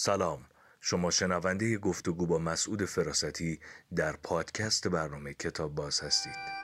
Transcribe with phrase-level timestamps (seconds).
[0.00, 0.46] سلام.
[0.80, 3.60] شما شنونده گفتگو با مسعود فراستی
[3.96, 6.57] در پادکست برنامه کتاب باز هستید.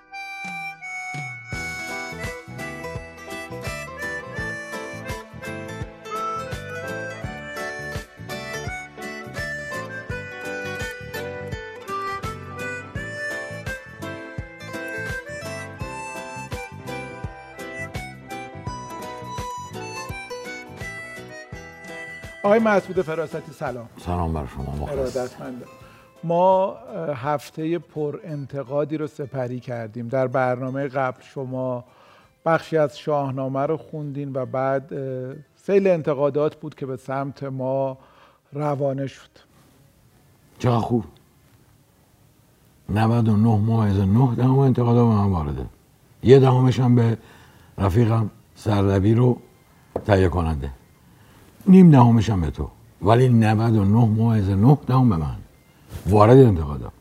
[22.44, 23.88] آقای مسعود فراستی سلام.
[23.98, 25.66] سلام بر شما ارادتمندم
[26.24, 26.76] ما
[27.14, 30.08] هفته پر انتقادی رو سپری کردیم.
[30.08, 31.84] در برنامه قبل شما
[32.46, 34.92] بخشی از شاهنامه رو خوندین و بعد
[35.56, 37.98] سیل انتقادات بود که به سمت ما
[38.52, 39.30] روانه شد.
[40.58, 41.04] چقدر خوب.
[42.88, 45.66] 99 ماه از 9 دهم انتقادات به من وارده.
[46.22, 47.18] یه دهمش هم به
[47.78, 49.38] رفیقم سردبی رو
[50.06, 50.70] تهیه کننده
[51.66, 52.68] نیم دهمش هم به تو.
[53.02, 55.36] ولی 99 ماه از 9 دهم به من.
[56.06, 56.92] وارد انتقادا.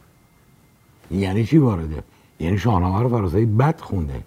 [1.11, 2.03] یعنی چی وارده؟
[2.39, 4.23] یعنی شاهنامه رو فراسایی بد خونده.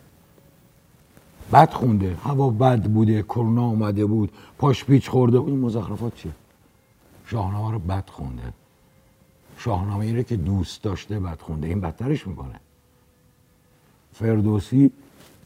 [1.52, 2.16] بد خونده.
[2.24, 5.40] هوا بد بوده کرونا اومده بود پاش پیچ خورده.
[5.40, 6.32] این مزخرفات چیه؟
[7.26, 8.52] شاهنامه رو بد خونده.
[9.58, 11.68] شاهنامه ایره که دوست داشته بد خونده.
[11.68, 12.60] این بدترش می‌کنه.
[14.12, 14.90] فردوسی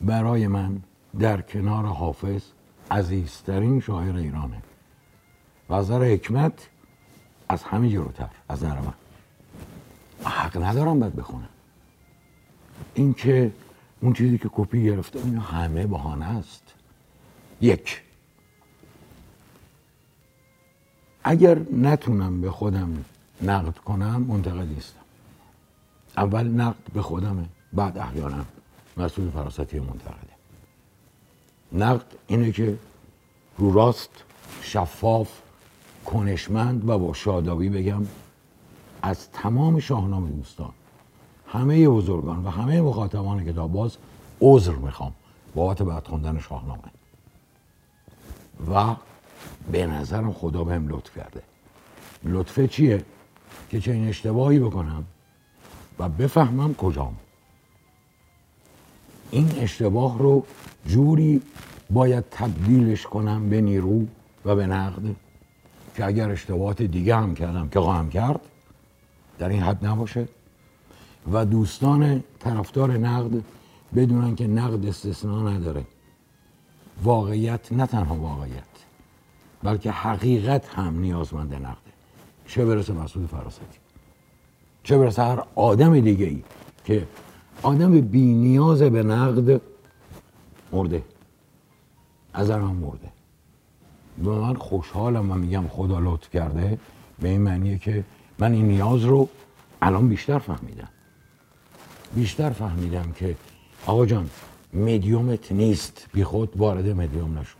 [0.01, 0.83] برای من
[1.19, 2.42] در کنار حافظ
[2.91, 4.62] عزیزترین شاعر ایرانه.
[5.73, 6.69] از حکمت
[7.49, 8.95] از همه جلوتر از نظر من.
[10.25, 11.49] حق ندارم بد بخونم.
[12.95, 13.53] این که
[14.01, 16.63] اون چیزی که کپی گرفته اینا همه بهانه است.
[17.61, 18.03] یک.
[21.25, 23.05] اگر نتونم به خودم
[23.43, 25.01] نقد کنم منتقد نیستم.
[26.17, 28.45] اول نقد به خودمه بعد احیانا
[28.97, 30.31] مسئول فراستی منتقده.
[31.73, 32.79] نقد اینه که
[33.59, 34.11] رو راست
[34.63, 35.29] شفاف
[36.06, 38.03] کنشمند و با شادابی بگم
[39.03, 40.70] از تمام شاهنامه دوستان
[41.47, 43.97] همه بزرگان و همه مخاطبان کتاب باز
[44.41, 45.13] عذر می‌خوام
[45.55, 46.83] بابت بعد خوندن شاهنامه.
[48.73, 48.97] و
[49.73, 51.42] به نظرم خدا بهم لطف کرده.
[52.24, 53.05] لطفه چیه؟
[53.70, 55.05] که چه این اشتباهی بکنم
[55.98, 57.17] و بفهمم کجام.
[59.30, 60.45] این اشتباه رو
[60.86, 61.42] جوری
[61.91, 64.07] باید تبدیلش کنم به نیرو
[64.45, 65.17] و به نقد؟
[65.95, 68.40] که اگر اشتباهات دیگه هم کردم که خواهم کرد
[69.39, 70.28] در این حد نباشه.
[71.33, 73.42] و دوستان طرفدار نقد
[73.96, 75.84] بدونن که نقد استثنا نداره.
[77.02, 78.64] واقعیت نه تنها واقعیت
[79.62, 81.90] بلکه حقیقت هم نیازمند نقده.
[82.46, 83.64] چه برسه مسئول فراستی؟
[84.83, 86.42] چه برسه هر آدم دیگه ای
[86.84, 87.06] که
[87.62, 89.61] آدم بی نیاز به نقد
[90.73, 91.02] مرده
[92.33, 93.12] از هم مرده.
[94.25, 96.79] و من خوشحالم و میگم خدا لطف کرده.
[97.20, 98.05] به این معنیه که
[98.39, 99.29] من این نیاز رو
[99.83, 100.89] الان بیشتر فهمیدم.
[102.14, 103.36] بیشتر فهمیدم که
[103.86, 104.30] آقا جان
[104.75, 106.07] مدیومت نیست.
[106.13, 107.57] بی خود وارد مدیوم نشو.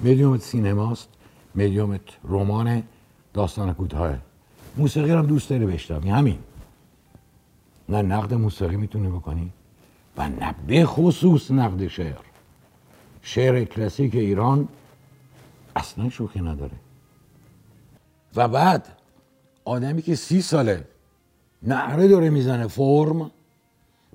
[0.00, 1.08] مدیومت سینماست.
[1.54, 2.82] مدیومت رمان
[3.34, 4.18] داستان کوتاه
[4.76, 6.10] موسیقی رو دوست داری بشنوی.
[6.10, 6.38] همین.
[7.88, 9.50] نه نقد موسیقی می‌تونی بکنی
[10.16, 12.20] و نه به خصوص نقد شعر.
[13.22, 14.68] شعر کلاسیک ایران
[15.76, 16.76] اصلا شوخی نداره.
[18.36, 18.98] و بعد
[19.64, 20.88] آدمی که سی ساله
[21.62, 23.30] نعره داره می‌زنه فرم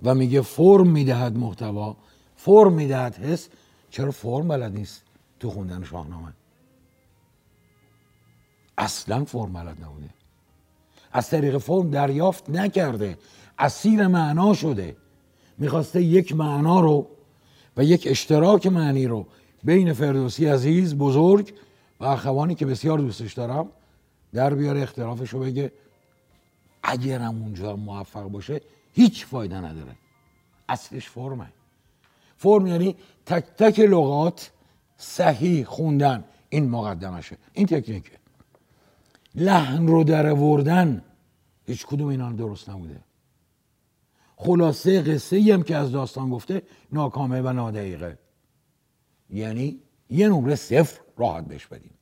[0.04, 1.98] و میگه فرم می‌دهد محتوا
[2.36, 3.50] فرم می‌دهد حس
[3.90, 5.04] چرا فرم بلد نیست
[5.40, 6.34] تو خوندن شاهنامه؟
[8.78, 10.10] اصلا فرم بلد نبوده.
[11.12, 13.18] از طریق فرم دریافت نکرده.
[13.60, 14.96] اسیر معنا شده.
[15.58, 17.08] می‌خواسته یک معنا رو
[17.78, 19.26] و یک اشتراک معنی رو
[19.64, 21.54] بین فردوسی عزیز بزرگ
[22.00, 23.70] و اخوانی که بسیار دوستش دارم
[24.34, 25.72] در بیاره اختلافش رو بگه.
[26.84, 28.62] اگرم اونجا موفق باشه
[28.94, 29.96] هیچ فایده نداره.
[30.70, 31.48] اصلش فرمه.
[32.38, 34.52] فرم یعنی تک تک لغات
[34.98, 36.24] صحیح خوندن.
[36.50, 37.38] این مقدمشه.
[37.54, 38.12] این تکنیکه.
[39.36, 41.04] لحن رو در وردن
[41.66, 43.00] هیچ کدوم اینا درست نبوده.
[44.36, 46.62] خلاصه قصه هم که از داستان گفته
[46.92, 48.18] ناکامه و نادقیقه
[49.30, 49.80] یعنی
[50.10, 51.94] یه نمره صفر راحت بهش بدیم.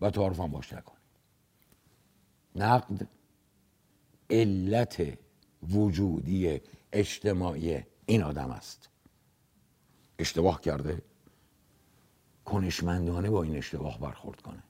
[0.00, 0.98] و تعارف هم باش نکنیم
[2.56, 3.08] نقد
[4.30, 5.18] علت
[5.70, 6.60] وجودی
[6.92, 8.88] اجتماعی این آدم است.
[10.18, 11.02] اشتباه کرده.
[12.44, 14.62] کنشمندانه با این اشتباه برخورد کنه.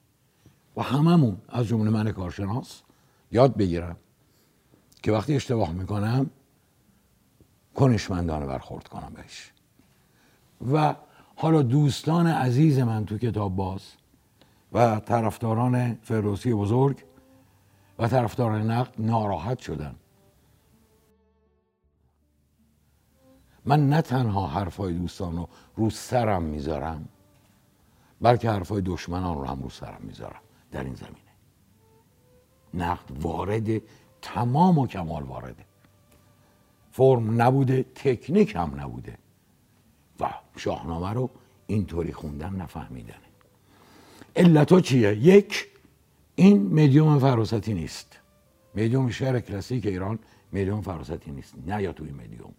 [0.75, 2.81] و هممون از جمله من کارشناس
[3.31, 3.97] یاد بگیرم
[5.03, 6.29] که وقتی اشتباه می‌کنم
[7.75, 9.51] کنشمندانه برخورد کنم بهش.
[10.71, 10.95] و
[11.35, 13.81] حالا دوستان عزیز من تو کتاب باز
[14.71, 17.03] و طرفداران فردوسی بزرگ
[17.99, 19.95] و طرفداران نقد ناراحت شدن.
[23.65, 27.07] من نه تنها حرفای دوستان رو رو سرم می‌ذارم
[28.21, 30.41] بلکه حرفای دشمنان رو هم رو سرم می‌ذارم
[30.71, 31.17] در این زمینه.
[32.73, 33.81] نقد وارد
[34.21, 35.65] تمام و کمال وارده.
[36.91, 39.17] فرم نبوده تکنیک هم نبوده.
[40.57, 41.29] شاهنامه رو
[41.67, 43.17] اینطوری خوندن نفهمیدنه.
[44.35, 45.67] علتا چیه؟ یک
[46.35, 48.19] این مدیوم فراستی نیست.
[48.75, 50.19] مدیوم شعر کلاسیک ایران
[50.53, 52.53] مدیوم فراستی نیست نه یا توی مدیوم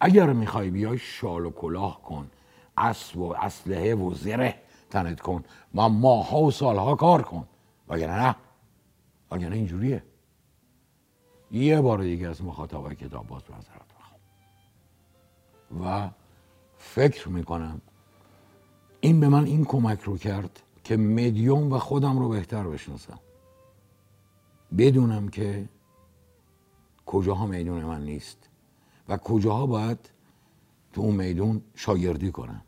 [0.00, 2.30] اگر می‌خوای بیای شال و کلاه کن
[2.76, 4.54] اسب و اسلحه و زره
[4.90, 5.44] تنت کن
[5.74, 7.48] و ماها و سالها کار کن.
[7.88, 8.36] وگرنه نه.
[9.30, 10.02] وگرنه اینجوریه.
[11.50, 13.92] یه بار دیگه از مخاطبای کتاب باز نظرت
[15.80, 16.10] و
[16.82, 17.80] فکر می‌کنم.
[19.00, 23.18] این به من این کمک رو کرد که مدیوم و خودم رو بهتر بشناسم.
[24.78, 25.68] بدونم که
[27.06, 28.48] کجاها میدون من نیست
[29.08, 30.10] و کجاها باید
[30.92, 32.62] تو اون میدون شاگردی کنم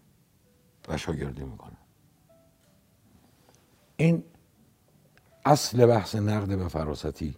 [0.88, 1.76] و شاگردی می‌کنم.
[3.96, 4.24] این
[5.44, 7.36] اصل بحث نقد به فراستی.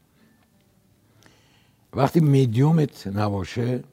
[1.92, 3.84] وقتی میدیومت نباشه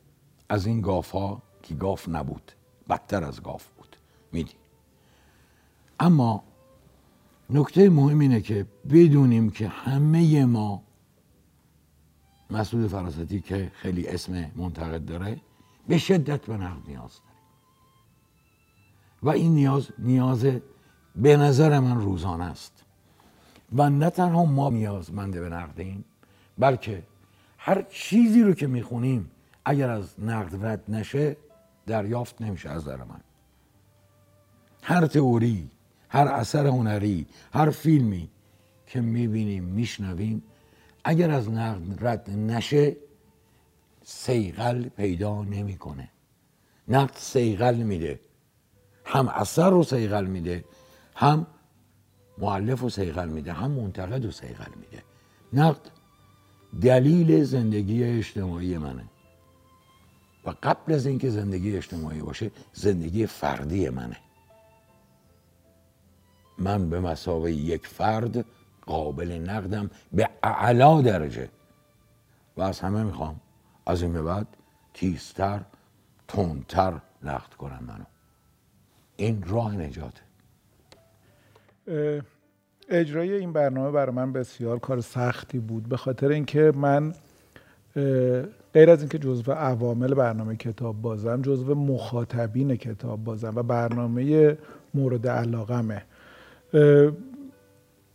[0.50, 2.51] از این گاف ها که گاف نبود.
[2.89, 3.97] بدتر از گاف بود.
[4.31, 4.53] میدی؟
[6.00, 6.44] اما
[7.50, 10.83] نکته مهم اینه که بدونیم که همه ما
[12.50, 15.41] مسعود فراستی که خیلی اسم منتقد داره
[15.88, 17.41] به شدت به نقد نیاز داریم
[19.24, 20.45] و این نیاز نیاز
[21.15, 22.83] به نظر من روزانه است.
[23.75, 26.06] و نه تنها ما نیازمنده به نقدیم
[26.57, 27.03] بلکه
[27.57, 29.31] هر چیزی رو که می‌خونیم
[29.65, 31.38] اگر از نقد رد نشه
[31.85, 33.21] دریافت نمیشه از در من.
[34.83, 35.71] هر تئوری
[36.09, 38.30] هر اثر هنری هر فیلمی
[38.88, 40.44] که می‌بینیم میشنویم
[41.03, 42.97] اگر از نقد رد نشه
[44.03, 46.09] سیغل پیدا نمی‌کنه.
[46.88, 48.19] نقد سیغل میده.
[49.06, 50.65] هم اثر رو سیغل میده
[51.15, 51.47] هم
[52.38, 55.03] معلف رو سیغل میده هم منتقد رو سیغل میده.
[55.53, 55.91] نقد
[56.81, 59.06] دلیل زندگی اجتماعی منه.
[60.45, 64.17] و قبل از اینکه زندگی اجتماعی باشه زندگی فردی منه.
[66.57, 68.45] من به مسابقه یک فرد
[68.85, 71.49] قابل نقدم به اعلا درجه.
[72.57, 73.39] و از همه می‌خوام.
[73.85, 74.47] از این به بعد
[74.93, 75.61] تیزتر
[76.27, 78.05] تندتر نقد کنم منو.
[79.15, 80.21] این راه نجاته.
[82.89, 87.13] اجرای این برنامه برای من بسیار کار سختی بود به خاطر اینکه من
[88.73, 94.57] غیر از اینکه جزو عوامل برنامه کتاب بازم جزو مخاطبین کتاب بازم و برنامه
[94.93, 96.01] مورد علاقمه.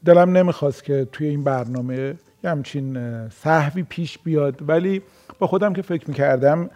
[0.04, 2.14] دلم نمی‌خواست که توی این برنامه
[2.44, 5.02] یه همچین صحوی پیش بیاد ولی
[5.38, 6.70] با خودم که فکر می‌کردم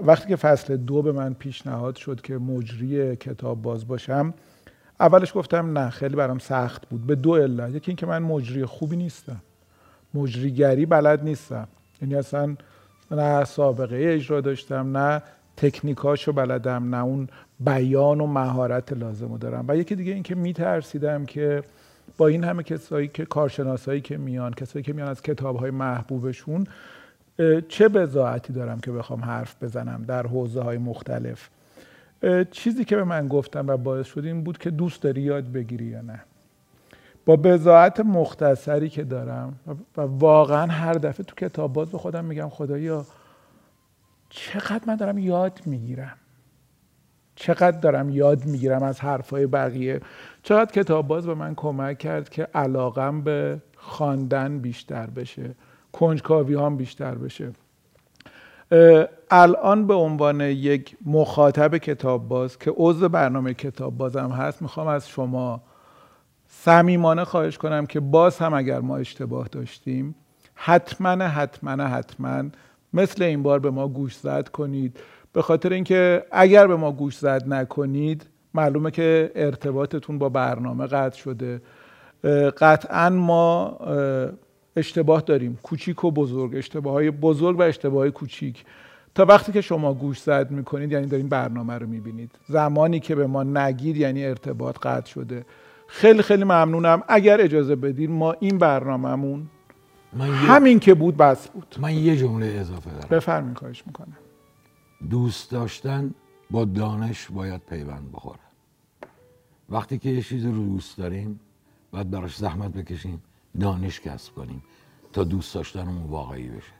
[0.00, 4.34] وقتی که فصل دو به من پیشنهاد شد که مجری کتاب باز باشم
[5.00, 7.06] اولش گفتم نه خیلی برام سخت بود.
[7.06, 7.74] به دو علت.
[7.74, 9.40] یکی اینکه من مجری خوبی نیستم.
[10.14, 11.68] مجریگری بلد نیستم.
[12.02, 12.56] یعنی اصلا
[13.10, 15.22] نه سابقه اجرا داشتم نه
[15.56, 17.28] تکنیکاشو بلدم نه اون
[17.60, 19.64] بیان و مهارت لازم دارم.
[19.68, 21.62] و یکی دیگه اینکه میترسیدم که
[22.16, 26.66] با این همه کسایی که کارشناسایی که میان کسایی که میان از کتابهای محبوبشون
[27.68, 31.48] چه بزاعتی دارم که بخوام حرف بزنم در حوزه های مختلف
[32.50, 35.84] چیزی که به من گفتم و باعث شد این بود که دوست داری یاد بگیری
[35.84, 36.20] یا نه.
[37.28, 39.58] با بزاعت مختصری که دارم
[39.96, 43.04] و واقعا هر دفعه تو کتاب باز به خودم میگم خدایا
[44.28, 46.16] چقدر من دارم یاد می‌گیرم؟
[47.34, 50.00] چقدر دارم یاد می‌گیرم از حرفای بقیه؟
[50.42, 55.54] چقدر کتاب باز به من کمک کرد که علاقم به خواندن بیشتر بشه
[55.92, 57.50] کنجکاوی هم بیشتر بشه.
[59.30, 65.08] الان به عنوان یک مخاطب کتاب باز که عضو برنامه کتاب بازم هست می‌خوام از
[65.08, 65.62] شما
[66.48, 70.14] صمیمانه خواهش کنم که باز هم اگر ما اشتباه داشتیم
[70.54, 72.44] حتما حتما حتما
[72.92, 74.96] مثل این بار به ما گوش زد کنید.
[75.32, 81.18] به خاطر اینکه اگر به ما گوش زد نکنید معلومه که ارتباطتون با برنامه قطع
[81.18, 81.62] شده.
[82.58, 83.78] قطعا ما
[84.76, 85.58] اشتباه داریم.
[85.62, 86.56] کوچیک و بزرگ.
[86.56, 88.64] اشتباه های بزرگ و اشتباه های کوچیک.
[89.14, 92.30] تا وقتی که شما گوش زد می‌کنید یعنی دارین برنامه رو می‌بینید.
[92.48, 95.44] زمانی که به ما نگید یعنی ارتباط قطع شده.
[95.88, 97.02] خیلی خیلی ممنونم.
[97.08, 99.48] اگر اجازه بدید ما این برنامهمون
[100.20, 101.76] همین که بود بس بود.
[101.78, 103.08] من یه جمله اضافه دارم.
[103.08, 104.16] بفرمین کاهش می‌کنم.
[105.10, 106.14] دوست داشتن
[106.50, 108.38] با دانش باید پیوند بخوره.
[109.70, 111.40] وقتی که یه چیز رو دوست داریم
[111.90, 113.22] باید براش زحمت بکشیم
[113.60, 114.62] دانش کسب کنیم
[115.12, 116.72] تا دوست داشتنمون واقعی بشه.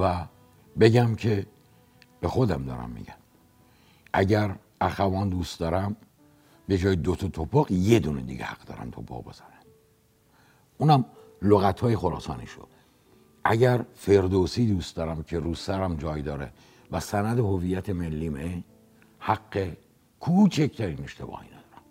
[0.00, 0.24] و
[0.80, 1.46] بگم که
[2.20, 3.14] به خودم دارم میگم.
[4.12, 5.96] اگر اخوان دوست دارم
[6.70, 9.46] به جای دو تا توپاق یه دونه دیگه حق دارن توپاق بزنن.
[10.78, 11.04] اونم
[11.42, 12.66] لغت های خراسانی شد
[13.44, 16.52] اگر فردوسی دوست دارم که رو سرم جای داره
[16.92, 18.64] و سند هویت ملیمه
[19.18, 19.68] حق
[20.20, 21.84] کوچکترین اشتباهی ندارم.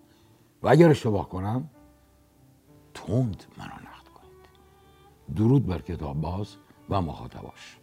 [0.64, 1.70] و اگر اشتباه کنم
[2.94, 4.50] تند منو نقد کنید.
[5.36, 6.56] درود بر کتاب باز
[6.90, 7.78] و مخاطباش.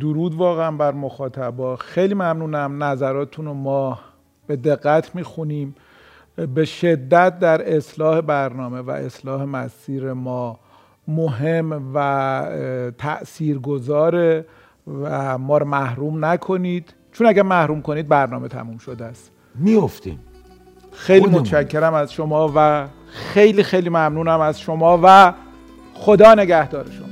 [0.00, 1.76] درود واقعا بر مخاطبا.
[1.76, 3.98] خیلی ممنونم نظراتون رو ما
[4.50, 5.74] به دقت می‌خونیم.
[6.54, 10.58] به شدت در اصلاح برنامه و اصلاح مسیر ما
[11.08, 14.46] مهم و تأثیر گذاره
[15.02, 16.94] و ما رو محروم نکنید.
[17.12, 19.30] چون اگر محروم کنید برنامه تموم شده است.
[19.54, 20.20] میفتیم
[20.92, 25.34] خیلی متشکرم از شما و خیلی خیلی ممنونم از شما و
[25.94, 27.09] خدا نگهدار شما.